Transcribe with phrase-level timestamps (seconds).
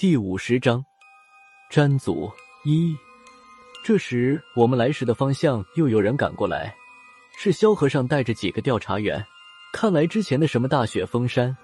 [0.00, 0.82] 第五十章，
[1.68, 2.32] 詹祖
[2.64, 2.96] 一。
[3.84, 6.74] 这时，我们来时的方向又有人赶过来，
[7.36, 9.22] 是萧和尚带着几个调查员。
[9.74, 11.54] 看来之前的什么大雪封山、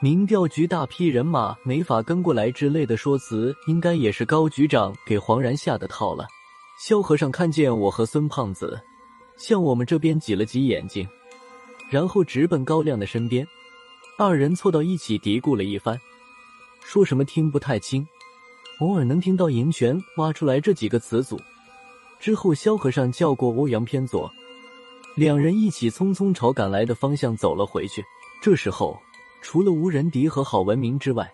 [0.00, 6.26] 民调局大批人马没法跟过来之类的说辞，应该也是高局长给黄然下的套了。
[6.86, 8.78] 萧和尚看见我和孙胖子
[9.38, 11.08] 向我们这边挤了挤眼睛，
[11.88, 13.48] 然后直奔高亮的身边，
[14.18, 15.98] 二人凑到一起嘀咕了一番。
[16.84, 18.06] 说什么听不太清，
[18.80, 21.40] 偶尔能听到“银泉”挖出来这几个词组。
[22.20, 24.30] 之后，萧和尚叫过欧阳偏左，
[25.16, 28.04] 两人一起匆匆朝赶来的方向走了回去。
[28.42, 29.00] 这时候，
[29.40, 31.32] 除了吴仁迪和郝文明之外，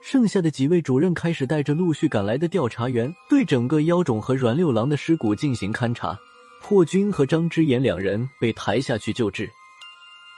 [0.00, 6.18] 剩下的几位主任开始带着陆续赶来的调查员，对整个妖种和阮六郎的尸骨进行勘查。
[6.62, 9.50] 破军和张之言两人被抬下去救治，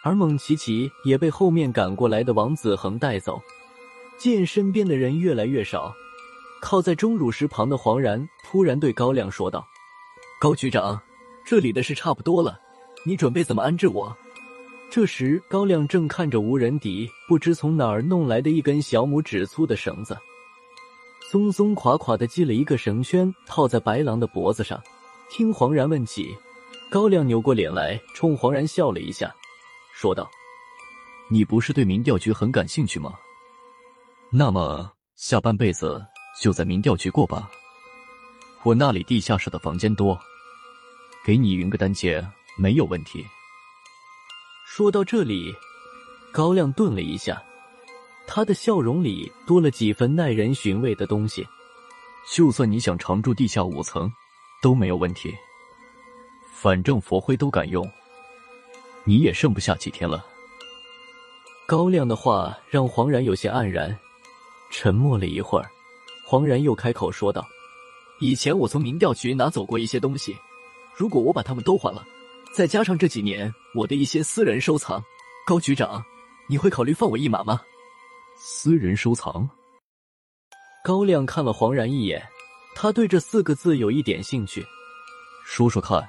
[0.04, 3.42] 而蒙奇奇也被后面赶过来的王子恒带走。
[4.22, 5.92] 见身边的人越来越少，
[6.60, 9.66] 靠在钟乳石旁的黄然突然对高亮说道
[10.40, 10.96] ：“高局长，
[11.44, 12.56] 这里的事差不多了，
[13.04, 14.16] 你准备怎么安置我？”
[14.88, 20.16] 这时，高亮正看着无人敌不知从哪儿弄来的一根小拇指粗的绳子，
[21.28, 24.80] 松松垮垮的系了一个绳圈，套在白狼的脖子上。
[25.30, 26.32] 听黄然问起，
[26.88, 29.34] 高亮扭过脸来，冲黄然笑了一下，
[29.92, 30.30] 说道
[31.28, 33.14] ：“你不是对民调局很感兴趣吗？”
[34.34, 36.02] 那么下半辈子
[36.40, 37.50] 就在民调局过吧，
[38.62, 40.18] 我那里地下室的房间多，
[41.22, 43.22] 给你匀个单间没有问题。
[44.66, 45.54] 说到这里，
[46.32, 47.42] 高亮顿了一下，
[48.26, 51.46] 他的笑容里多了几分耐人寻味的东西。
[52.34, 54.10] 就算你想常住地下五层，
[54.62, 55.30] 都没有问题。
[56.54, 57.86] 反正佛灰都敢用，
[59.04, 60.24] 你也剩不下几天了。
[61.66, 63.94] 高亮的话让黄然有些黯然。
[64.72, 65.70] 沉默了一会儿，
[66.24, 67.46] 黄然又开口说道
[68.20, 70.34] ：“以前我从民调局拿走过一些东西，
[70.96, 72.02] 如果我把他们都还了，
[72.54, 75.00] 再加上这几年我的一些私人收藏，
[75.46, 76.02] 高局长，
[76.48, 77.60] 你会考虑放我一马吗？”
[78.38, 79.48] 私人收藏。
[80.82, 82.26] 高亮看了黄然一眼，
[82.74, 84.66] 他对这四个字有一点兴趣，
[85.44, 86.02] 说说看，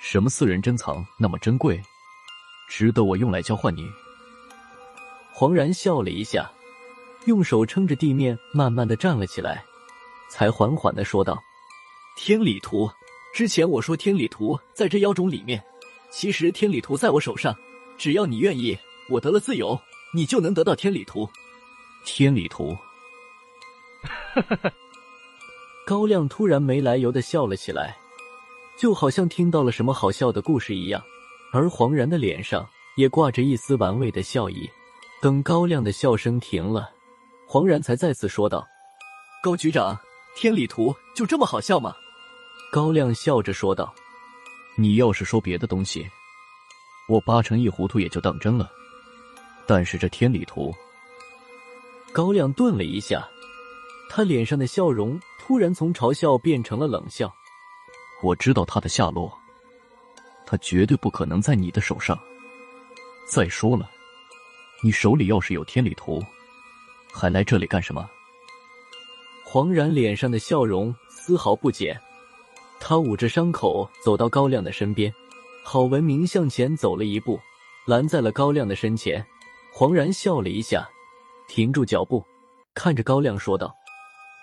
[0.00, 1.80] 什么私人珍藏那么珍贵，
[2.66, 3.86] 值得我用来交换你？
[5.32, 6.50] 黄然笑了一下。
[7.26, 9.64] 用手撑着地面，慢慢的站了起来，
[10.28, 11.42] 才缓缓的说道
[12.16, 12.90] ：“天理图，
[13.34, 15.62] 之前我说天理图在这妖种里面，
[16.10, 17.56] 其实天理图在我手上，
[17.96, 19.78] 只要你愿意，我得了自由，
[20.12, 21.28] 你就能得到天理图。
[22.04, 22.76] 天理图。”
[24.34, 24.72] 哈哈哈！
[25.86, 27.96] 高亮突然没来由的笑了起来，
[28.76, 31.02] 就好像听到了什么好笑的故事一样，
[31.52, 34.68] 而黄然的脸上也挂着一丝玩味的笑意。
[35.22, 36.90] 等高亮的笑声停了。
[37.46, 38.66] 黄然才再次说道
[39.42, 39.96] ：“高局长，
[40.36, 41.94] 天理图就这么好笑吗？”
[42.72, 43.94] 高亮笑着说道
[44.76, 46.08] ：“你要是说别的东西，
[47.08, 48.68] 我八成一糊涂也就当真了。
[49.66, 50.74] 但是这天理图……”
[52.12, 53.28] 高亮顿了一下，
[54.10, 57.32] 他脸上的笑容突然从嘲笑变成了冷笑。
[58.22, 59.32] “我知道他的下落，
[60.44, 62.18] 他绝对不可能在你的手上。
[63.28, 63.88] 再说了，
[64.82, 66.20] 你手里要是有天理图……”
[67.16, 68.10] 还来这里干什么？
[69.44, 71.98] 黄然脸上的笑容丝毫不减，
[72.80, 75.14] 他捂着伤口走到高亮的身边。
[75.62, 77.38] 郝文明向前走了一步，
[77.86, 79.24] 拦在了高亮的身前。
[79.72, 80.86] 黄然笑了一下，
[81.48, 82.22] 停住脚步，
[82.74, 83.72] 看着高亮说道：“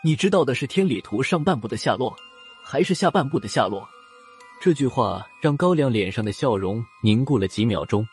[0.01, 2.15] 你知道的是天理图上半部的下落，
[2.63, 3.87] 还是下半部的下落？”
[4.61, 8.07] 这句话让高亮脸上的笑容凝固了几秒钟。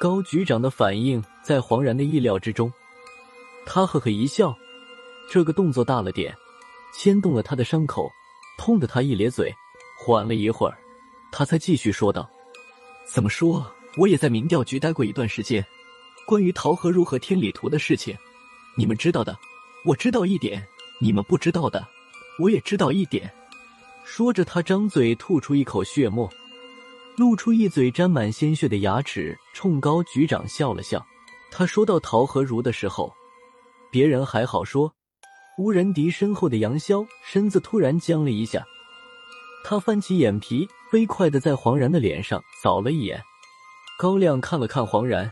[0.00, 2.72] 高局长的反应在黄然的意料之中。
[3.66, 4.54] 他呵呵一笑，
[5.30, 6.34] 这个动作大了点，
[6.94, 8.10] 牵动了他的伤口，
[8.58, 9.54] 痛得他一咧嘴。
[9.96, 10.76] 缓了一会儿，
[11.32, 12.28] 他才继续说道
[13.08, 13.64] ：“怎么说，
[13.96, 15.64] 我也在民调局待过一段时间。
[16.26, 18.14] 关于桃河如和天理图的事情，
[18.76, 19.38] 你们知道的，
[19.84, 20.60] 我知道一点；
[21.00, 21.86] 你们不知道的，
[22.38, 23.32] 我也知道一点。”
[24.04, 26.28] 说着，他张嘴吐出一口血沫，
[27.16, 31.04] 露出一嘴沾满鲜血的牙齿，冲高局长笑了笑。
[31.50, 33.14] 他说到桃河如的时候。
[33.94, 34.92] 别人还好说，
[35.56, 38.66] 吴仁迪身后的杨潇身子突然僵了一下，
[39.62, 43.22] 他翻起眼皮，飞快的在黄然的脸上扫了一眼。
[43.96, 45.30] 高亮看了看黄然，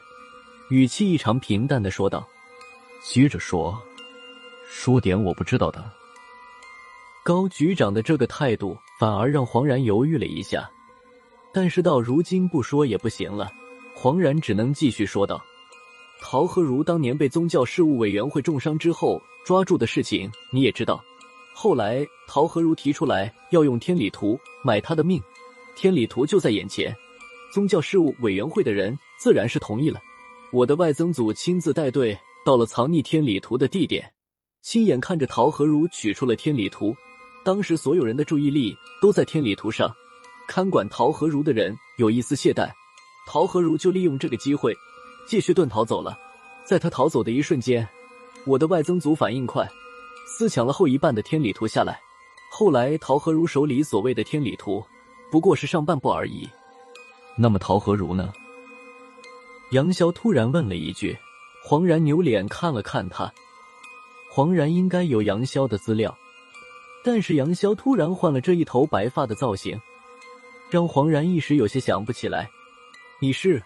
[0.70, 2.24] 语气异常平淡的说道
[3.02, 3.76] ：“接着说，
[4.70, 5.84] 说点我不知道的。”
[7.24, 10.70] 高局长的这个态度反而让黄然犹豫了一下，
[11.52, 13.50] 但是到如今不说也不行了，
[13.96, 15.42] 黄然只能继续说道。
[16.32, 21.04] 陶和如当年被宗教事务委员会重伤之后，抓住的事情你也知道。
[21.52, 25.20] 后来陶和如提出来要用天理图买他的命，
[25.76, 26.96] 天理图就在眼前，
[27.52, 30.00] 宗教事务委员会的人自然是同意了。
[30.54, 34.10] 我的外曾祖亲自带队到了藏匿天理图的地点，
[34.62, 36.96] 亲眼看着陶和如取出了天理图。
[37.44, 39.94] 当时所有人的注意力都在天理图上，
[40.48, 42.70] 看管陶和如的人有一丝懈怠，
[43.28, 44.74] 陶和如就利用这个机会
[45.28, 46.18] 继续遁逃走了。
[46.64, 47.86] 在他逃走的一瞬间，
[48.44, 49.68] 我的外曾祖反应快。
[50.26, 52.00] 私抢了后一半的天理图下来，
[52.50, 54.84] 后来陶和如手里所谓的天理图，
[55.30, 56.48] 不过是上半部而已。
[57.36, 58.32] 那么陶和如呢？
[59.72, 61.16] 杨潇突然问了一句。
[61.64, 63.32] 黄然扭脸看了看他，
[64.28, 66.12] 黄然应该有杨潇的资料，
[67.04, 69.80] 但是杨潇突然换了这一头白发的造型，
[70.70, 72.50] 让黄然一时有些想不起来。
[73.20, 73.62] 你是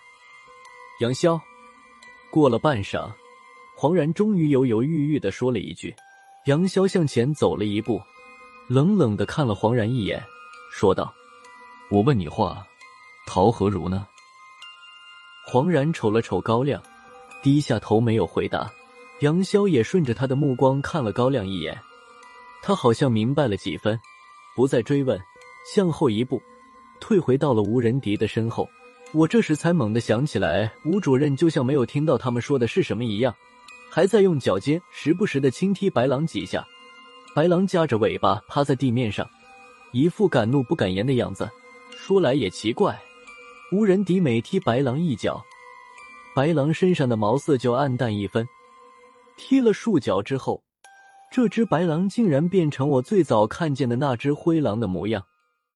[1.01, 1.41] 杨潇？
[2.37, 3.11] 过了半晌，
[3.75, 5.97] 黄然终于犹犹豫豫的说了一句。
[6.45, 7.99] 杨潇向前走了一步，
[8.69, 10.23] 冷冷的看了黄然一眼，
[10.71, 11.15] 说道
[11.91, 12.63] ：“我问你话，
[13.27, 14.07] 陶和如呢？”
[15.49, 16.83] 黄然瞅了瞅高亮，
[17.43, 18.71] 低下头没有回答。
[19.21, 21.75] 杨潇也顺着他的目光看了高亮一眼，
[22.63, 23.99] 他好像明白了几分，
[24.55, 25.19] 不再追问，
[25.75, 26.39] 向后一步，
[27.01, 28.69] 退回到了吴仁迪的身后。
[29.17, 33.35] 我这时才猛地想起来，吴主任就像没有听到他们说的是什么一样。
[33.89, 36.63] 还在用脚尖时不时的轻踢白狼几下，
[37.35, 39.27] 白狼夹着尾巴趴在地面上，
[39.91, 41.49] 一副敢怒不敢言的样子。
[41.97, 43.01] 说来也奇怪，
[43.73, 45.43] 吴仁迪每踢白狼一脚，
[46.35, 48.47] 白狼身上的毛色就暗淡一分。
[49.39, 50.63] 踢了数脚之后，
[51.33, 55.23] 这只白狼竟然变成我最早看见的那只灰狼的模样。